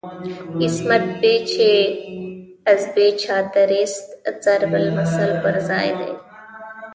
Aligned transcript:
"عصمت 0.61 1.03
بی 1.19 1.35
چه 1.49 1.71
از 2.71 2.81
بی 2.95 3.11
چادریست" 3.21 4.07
ضرب 4.45 4.73
المثل 4.81 5.29
پر 5.43 5.55
ځای 5.67 5.89
دی. 5.99 6.11